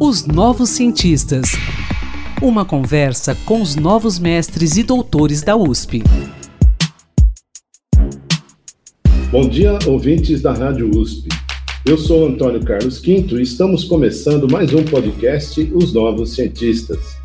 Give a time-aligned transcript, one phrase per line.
[0.00, 1.52] Os Novos Cientistas.
[2.42, 6.02] Uma conversa com os novos mestres e doutores da USP.
[9.30, 11.28] Bom dia, ouvintes da Rádio USP.
[11.86, 17.16] Eu sou Antônio Carlos Quinto e estamos começando mais um podcast Os Novos Cientistas.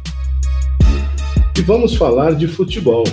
[1.57, 3.05] E vamos falar de futebol.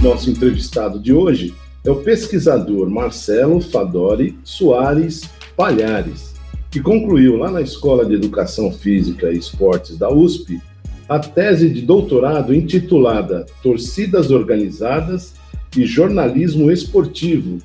[0.00, 1.52] Nosso entrevistado de hoje
[1.84, 6.34] é o pesquisador Marcelo Fadori Soares Palhares,
[6.70, 10.60] que concluiu lá na Escola de Educação Física e Esportes da USP
[11.08, 15.34] a tese de doutorado intitulada Torcidas Organizadas
[15.76, 17.58] e Jornalismo Esportivo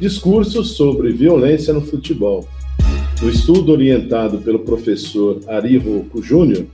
[0.00, 2.48] Discursos sobre violência no futebol.
[3.20, 6.66] No estudo orientado pelo professor Ari Rocco Júnior,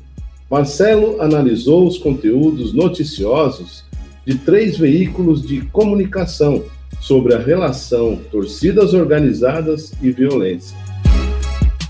[0.51, 3.85] Marcelo analisou os conteúdos noticiosos
[4.27, 6.63] de três veículos de comunicação
[7.01, 10.77] sobre a relação torcidas organizadas e violência.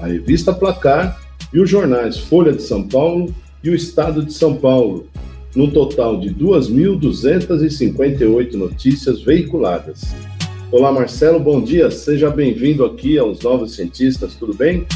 [0.01, 1.21] A revista Placar
[1.53, 3.33] e os jornais Folha de São Paulo
[3.63, 5.07] e o Estado de São Paulo,
[5.55, 10.03] num total de 2.258 notícias veiculadas.
[10.71, 11.91] Olá, Marcelo, bom dia.
[11.91, 14.87] Seja bem-vindo aqui aos Novos Cientistas, tudo bem?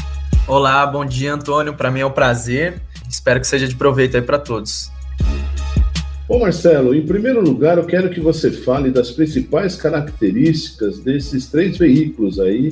[0.45, 1.73] Olá, bom dia, Antônio.
[1.73, 2.81] Para mim é um prazer.
[3.09, 4.91] Espero que seja de proveito aí para todos.
[6.29, 11.75] Bom, Marcelo, em primeiro lugar, eu quero que você fale das principais características desses três
[11.75, 12.71] veículos aí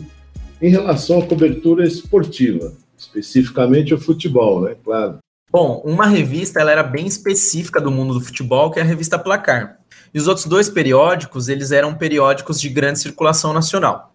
[0.62, 4.76] em relação à cobertura esportiva, especificamente o futebol, né?
[4.84, 5.18] Claro.
[5.52, 9.18] Bom, uma revista ela era bem específica do mundo do futebol, que é a revista
[9.18, 9.80] Placar.
[10.14, 14.14] E os outros dois periódicos, eles eram periódicos de grande circulação nacional.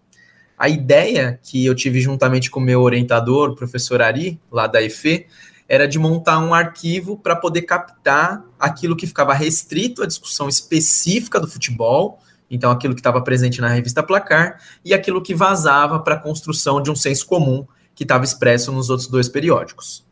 [0.57, 4.81] A ideia que eu tive juntamente com o meu orientador, o professor Ari, lá da
[4.81, 5.25] EFE,
[5.73, 11.39] era de montar um arquivo para poder captar aquilo que ficava restrito à discussão específica
[11.39, 16.13] do futebol, então aquilo que estava presente na revista Placar, e aquilo que vazava para
[16.13, 20.05] a construção de um senso comum que estava expresso nos outros dois periódicos.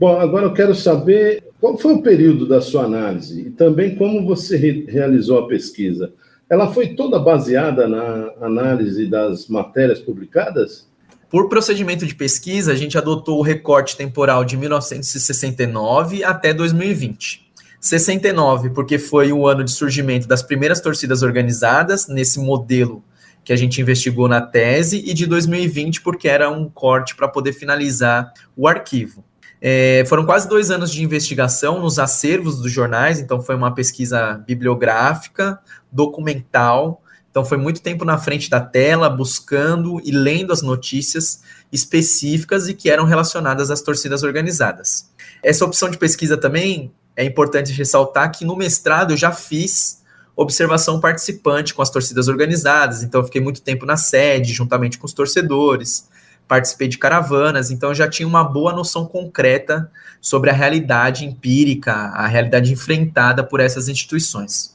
[0.00, 4.24] Bom, agora eu quero saber qual foi o período da sua análise e também como
[4.24, 6.14] você re realizou a pesquisa.
[6.48, 10.88] Ela foi toda baseada na análise das matérias publicadas?
[11.34, 17.50] Por procedimento de pesquisa, a gente adotou o recorte temporal de 1969 até 2020.
[17.80, 23.02] 69, porque foi o ano de surgimento das primeiras torcidas organizadas nesse modelo
[23.42, 27.52] que a gente investigou na tese, e de 2020, porque era um corte para poder
[27.52, 29.24] finalizar o arquivo.
[29.60, 34.34] É, foram quase dois anos de investigação nos acervos dos jornais, então foi uma pesquisa
[34.46, 35.58] bibliográfica,
[35.90, 37.02] documental.
[37.34, 42.74] Então foi muito tempo na frente da tela, buscando e lendo as notícias específicas e
[42.74, 45.10] que eram relacionadas às torcidas organizadas.
[45.42, 50.00] Essa opção de pesquisa também é importante ressaltar que no mestrado eu já fiz
[50.36, 55.06] observação participante com as torcidas organizadas, então eu fiquei muito tempo na sede, juntamente com
[55.06, 56.08] os torcedores
[56.46, 59.90] participei de caravanas, então eu já tinha uma boa noção concreta
[60.20, 64.74] sobre a realidade empírica, a realidade enfrentada por essas instituições.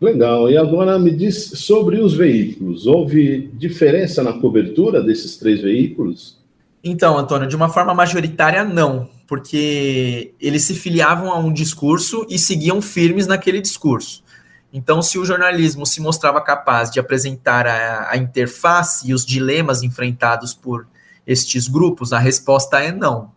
[0.00, 0.50] Legal.
[0.50, 2.86] E agora me diz sobre os veículos.
[2.86, 6.38] Houve diferença na cobertura desses três veículos?
[6.82, 12.38] Então, Antônio, de uma forma majoritária, não, porque eles se filiavam a um discurso e
[12.38, 14.24] seguiam firmes naquele discurso.
[14.72, 19.82] Então, se o jornalismo se mostrava capaz de apresentar a, a interface e os dilemas
[19.82, 20.86] enfrentados por
[21.26, 22.14] estes grupos?
[22.14, 23.32] A resposta é não.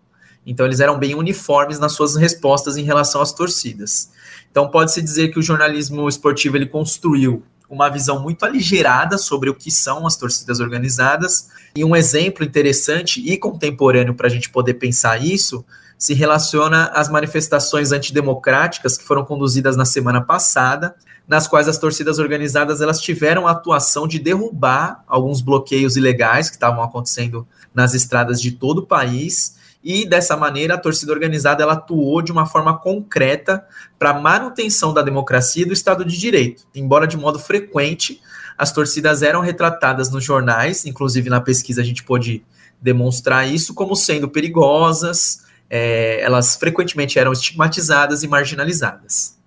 [0.45, 4.11] Então, eles eram bem uniformes nas suas respostas em relação às torcidas.
[4.53, 9.55] Então, pode-se dizer que o jornalismo esportivo ele construiu uma visão muito aligerada sobre o
[9.55, 11.49] que são as torcidas organizadas.
[11.75, 15.65] E um exemplo interessante e contemporâneo para a gente poder pensar isso
[15.97, 20.93] se relaciona às manifestações antidemocráticas que foram conduzidas na semana passada,
[21.27, 26.57] nas quais as torcidas organizadas elas tiveram a atuação de derrubar alguns bloqueios ilegais que
[26.57, 31.73] estavam acontecendo nas estradas de todo o país e dessa maneira a torcida organizada ela
[31.73, 33.65] atuou de uma forma concreta
[33.99, 36.63] para a manutenção da democracia e do Estado de Direito.
[36.73, 38.21] Embora de modo frequente
[38.57, 42.43] as torcidas eram retratadas nos jornais, inclusive na pesquisa a gente pôde
[42.81, 49.37] demonstrar isso como sendo perigosas, é, elas frequentemente eram estigmatizadas e marginalizadas.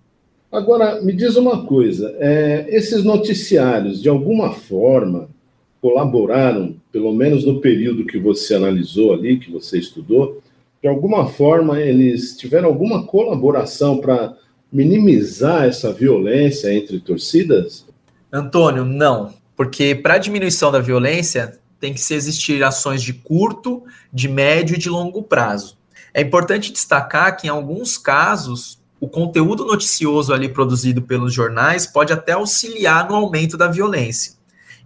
[0.51, 5.29] Agora, me diz uma coisa: é, esses noticiários, de alguma forma,
[5.81, 10.43] colaboraram, pelo menos no período que você analisou ali, que você estudou,
[10.81, 14.35] de alguma forma eles tiveram alguma colaboração para
[14.73, 17.85] minimizar essa violência entre torcidas?
[18.33, 24.75] Antônio, não, porque para diminuição da violência tem que existir ações de curto, de médio
[24.75, 25.77] e de longo prazo.
[26.15, 32.15] É importante destacar que em alguns casos o conteúdo noticioso ali produzido pelos jornais pode
[32.15, 34.36] até auxiliar no aumento da violência.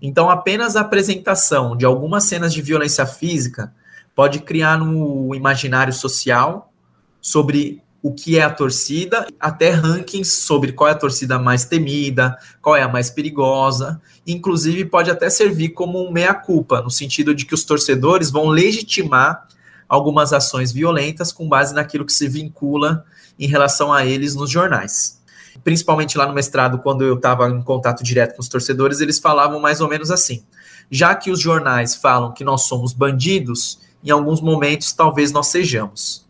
[0.01, 3.73] Então, apenas a apresentação de algumas cenas de violência física
[4.15, 6.73] pode criar no imaginário social
[7.21, 12.37] sobre o que é a torcida, até rankings sobre qual é a torcida mais temida,
[12.63, 14.01] qual é a mais perigosa.
[14.27, 19.47] Inclusive, pode até servir como um meia-culpa, no sentido de que os torcedores vão legitimar
[19.87, 23.05] algumas ações violentas com base naquilo que se vincula
[23.39, 25.20] em relação a eles nos jornais.
[25.63, 29.61] Principalmente lá no mestrado, quando eu estava em contato direto com os torcedores, eles falavam
[29.61, 30.43] mais ou menos assim:
[30.91, 36.27] já que os jornais falam que nós somos bandidos, em alguns momentos talvez nós sejamos.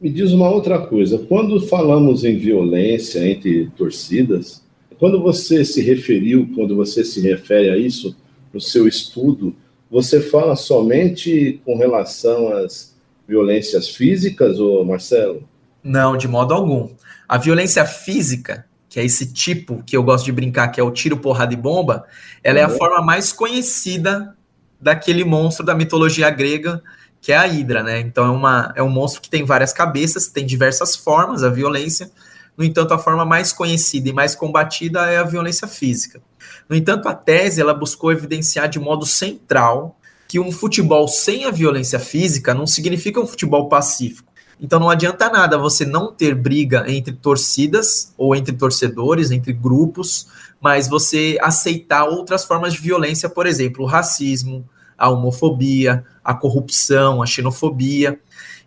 [0.00, 1.18] Me diz uma outra coisa.
[1.18, 4.62] Quando falamos em violência entre torcidas,
[4.98, 8.14] quando você se referiu, quando você se refere a isso
[8.52, 9.54] no seu estudo,
[9.90, 12.94] você fala somente com relação às
[13.26, 15.42] violências físicas, ou Marcelo?
[15.86, 16.94] Não, de modo algum.
[17.28, 20.90] A violência física, que é esse tipo que eu gosto de brincar, que é o
[20.90, 22.04] tiro, porrada e bomba,
[22.42, 22.76] ela é a uhum.
[22.76, 24.36] forma mais conhecida
[24.80, 26.82] daquele monstro da mitologia grega
[27.26, 27.98] que é a Hidra, né?
[27.98, 32.08] Então é, uma, é um monstro que tem várias cabeças, tem diversas formas, a violência.
[32.56, 36.22] No entanto, a forma mais conhecida e mais combatida é a violência física.
[36.68, 39.98] No entanto, a tese ela buscou evidenciar de modo central
[40.28, 44.32] que um futebol sem a violência física não significa um futebol pacífico.
[44.60, 50.28] Então não adianta nada você não ter briga entre torcidas ou entre torcedores, entre grupos,
[50.60, 54.66] mas você aceitar outras formas de violência, por exemplo, o racismo,
[54.96, 58.18] a homofobia, a corrupção, a xenofobia.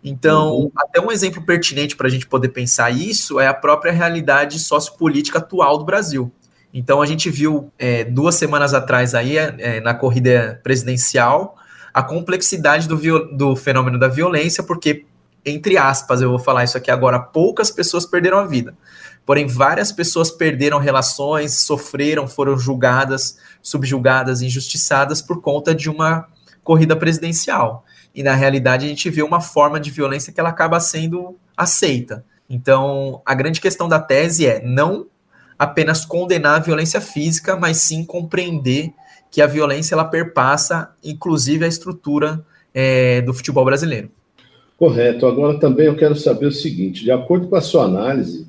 [0.02, 0.72] Então, uhum.
[0.76, 5.38] até um exemplo pertinente para a gente poder pensar isso é a própria realidade sociopolítica
[5.38, 6.32] atual do Brasil.
[6.72, 11.56] Então, a gente viu é, duas semanas atrás aí, é, na corrida presidencial,
[11.92, 12.96] a complexidade do,
[13.36, 15.04] do fenômeno da violência, porque,
[15.44, 18.76] entre aspas, eu vou falar isso aqui agora, poucas pessoas perderam a vida.
[19.24, 26.26] Porém, várias pessoas perderam relações, sofreram, foram julgadas, subjugadas, injustiçadas por conta de uma
[26.64, 27.84] corrida presidencial.
[28.14, 32.24] E na realidade a gente vê uma forma de violência que ela acaba sendo aceita.
[32.48, 35.06] Então, a grande questão da tese é não
[35.56, 38.92] apenas condenar a violência física, mas sim compreender
[39.30, 42.44] que a violência ela perpassa, inclusive, a estrutura
[42.74, 44.10] é, do futebol brasileiro.
[44.80, 45.26] Correto.
[45.26, 48.46] Agora também eu quero saber o seguinte: de acordo com a sua análise,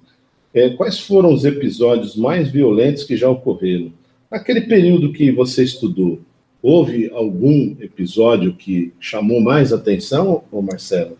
[0.53, 3.91] é, quais foram os episódios mais violentos que já ocorreram?
[4.31, 6.21] Naquele período que você estudou,
[6.63, 11.17] houve algum episódio que chamou mais atenção, ou Marcelo?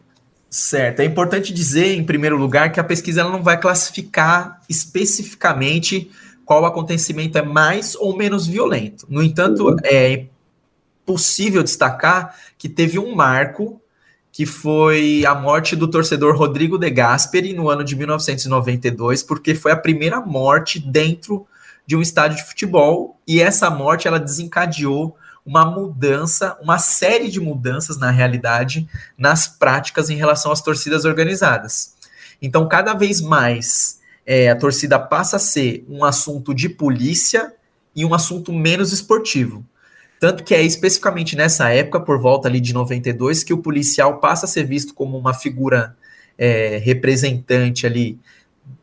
[0.50, 1.02] Certo.
[1.02, 6.10] É importante dizer, em primeiro lugar, que a pesquisa ela não vai classificar especificamente
[6.46, 9.06] qual acontecimento é mais ou menos violento.
[9.10, 9.76] No entanto, uhum.
[9.84, 10.28] é
[11.06, 13.81] possível destacar que teve um marco
[14.32, 19.72] que foi a morte do torcedor Rodrigo De Gasperi no ano de 1992, porque foi
[19.72, 21.46] a primeira morte dentro
[21.86, 27.40] de um estádio de futebol e essa morte ela desencadeou uma mudança, uma série de
[27.40, 28.88] mudanças na realidade
[29.18, 31.96] nas práticas em relação às torcidas organizadas.
[32.42, 37.54] Então, cada vez mais é, a torcida passa a ser um assunto de polícia
[37.96, 39.66] e um assunto menos esportivo.
[40.22, 44.46] Tanto que é especificamente nessa época, por volta ali de 92, que o policial passa
[44.46, 45.98] a ser visto como uma figura
[46.38, 48.20] é, representante ali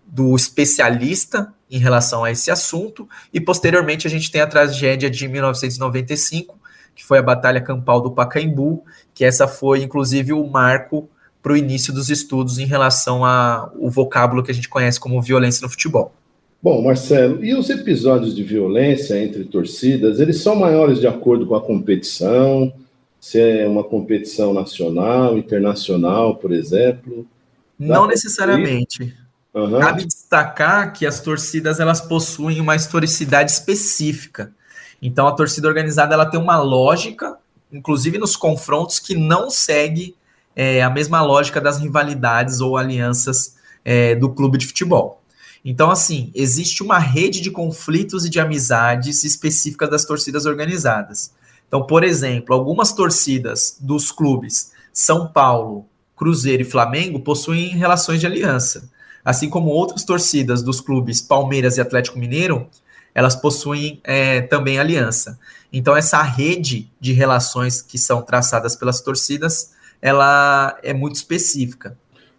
[0.05, 5.29] do especialista em relação a esse assunto, e posteriormente a gente tem a tragédia de
[5.29, 6.58] 1995,
[6.93, 11.09] que foi a Batalha Campal do Pacaembu, que essa foi inclusive o marco
[11.40, 15.62] para o início dos estudos em relação ao vocábulo que a gente conhece como violência
[15.62, 16.17] no futebol.
[16.61, 21.55] Bom, Marcelo, e os episódios de violência entre torcidas, eles são maiores de acordo com
[21.55, 22.73] a competição?
[23.21, 27.25] Se é uma competição nacional, internacional, por exemplo?
[27.79, 29.17] Não necessariamente.
[29.55, 29.79] Uhum.
[29.79, 34.53] Cabe destacar que as torcidas elas possuem uma historicidade específica.
[35.00, 37.37] Então a torcida organizada ela tem uma lógica,
[37.73, 40.17] inclusive nos confrontos, que não segue
[40.57, 45.17] é, a mesma lógica das rivalidades ou alianças é, do clube de futebol.
[45.70, 51.30] Então, assim, existe uma rede de conflitos e de amizades específicas das torcidas organizadas.
[51.66, 55.84] Então, por exemplo, algumas torcidas dos clubes São Paulo,
[56.16, 58.88] Cruzeiro e Flamengo possuem relações de aliança.
[59.22, 62.66] Assim como outras torcidas dos clubes Palmeiras e Atlético Mineiro,
[63.14, 65.38] elas possuem é, também aliança.
[65.70, 71.94] Então, essa rede de relações que são traçadas pelas torcidas, ela é muito específica.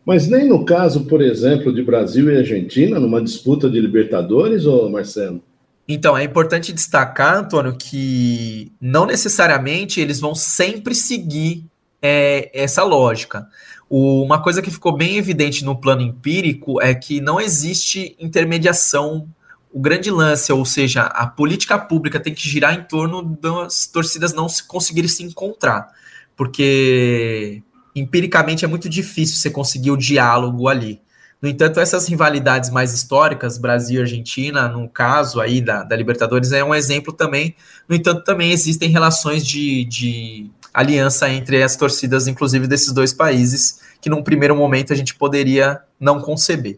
[0.10, 4.90] Mas nem no caso, por exemplo, de Brasil e Argentina, numa disputa de Libertadores, ou
[4.90, 5.40] Marcelo?
[5.88, 11.64] Então, é importante destacar, Antônio, que não necessariamente eles vão sempre seguir
[12.02, 13.48] é, essa lógica.
[13.88, 19.28] O, uma coisa que ficou bem evidente no plano empírico é que não existe intermediação
[19.72, 24.34] o grande lance, ou seja, a política pública tem que girar em torno das torcidas
[24.34, 25.88] não se conseguirem se encontrar,
[26.36, 27.62] porque
[27.96, 31.02] empiricamente é muito difícil você conseguir o diálogo ali.
[31.42, 36.52] No entanto, essas rivalidades mais históricas, Brasil e Argentina, no caso aí da, da Libertadores,
[36.52, 37.56] é um exemplo também.
[37.88, 43.80] No entanto, também existem relações de, de aliança entre as torcidas, inclusive desses dois países,
[44.02, 46.78] que num primeiro momento a gente poderia não conceber.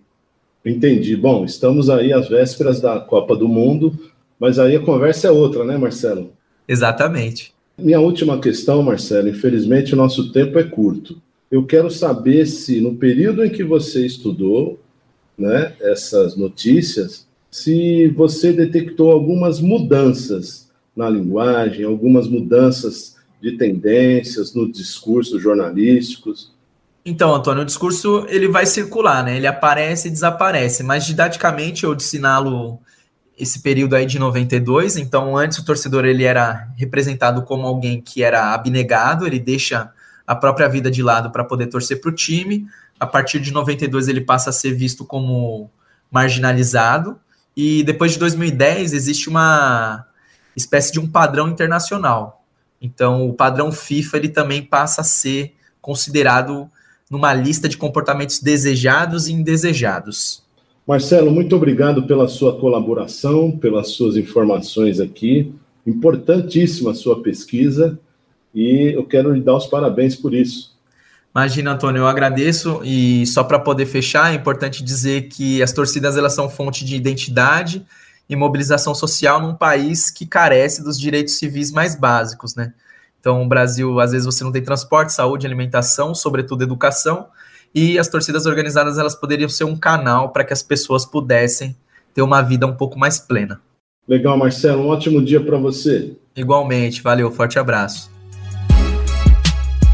[0.64, 1.16] Entendi.
[1.16, 3.98] Bom, estamos aí às vésperas da Copa do Mundo,
[4.40, 6.34] mas aí a conversa é outra, né, Marcelo?
[6.68, 7.52] Exatamente.
[7.82, 11.22] Minha última questão, Marcelo, infelizmente o nosso tempo é curto.
[11.50, 14.80] Eu quero saber se no período em que você estudou,
[15.38, 24.72] né, essas notícias, se você detectou algumas mudanças na linguagem, algumas mudanças de tendências nos
[24.72, 26.52] discursos jornalísticos,
[27.04, 29.36] então, Antônio, o discurso ele vai circular, né?
[29.36, 32.80] Ele aparece e desaparece, mas didaticamente eu assinalo
[33.42, 34.98] esse período aí de 92.
[34.98, 39.92] Então, antes o torcedor ele era representado como alguém que era abnegado, ele deixa
[40.28, 42.68] a própria vida de lado para poder torcer para o time.
[43.00, 45.72] A partir de 92 ele passa a ser visto como
[46.12, 47.20] marginalizado
[47.58, 50.06] e depois de 2010 existe uma
[50.56, 52.46] espécie de um padrão internacional.
[52.80, 56.70] Então, o padrão FIFA ele também passa a ser considerado
[57.10, 60.44] numa lista de comportamentos desejados e indesejados.
[60.92, 65.56] Marcelo, muito obrigado pela sua colaboração, pelas suas informações aqui.
[65.88, 67.98] Importantíssima a sua pesquisa
[68.54, 70.78] e eu quero lhe dar os parabéns por isso.
[71.34, 76.18] Imagina, Antônio, eu agradeço e só para poder fechar, é importante dizer que as torcidas
[76.18, 77.86] elas são fonte de identidade
[78.28, 82.74] e mobilização social num país que carece dos direitos civis mais básicos, né?
[83.18, 87.28] Então, o Brasil, às vezes você não tem transporte, saúde, alimentação, sobretudo educação,
[87.74, 91.76] e as torcidas organizadas elas poderiam ser um canal para que as pessoas pudessem
[92.14, 93.62] ter uma vida um pouco mais plena.
[94.08, 96.14] Legal, Marcelo, um ótimo dia para você.
[96.36, 98.12] Igualmente, valeu, forte abraço.